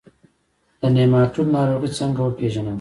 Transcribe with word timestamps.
د 0.79 0.81
نیماټوډ 0.95 1.47
ناروغي 1.55 1.89
څنګه 1.99 2.19
وپیژنم؟ 2.23 2.67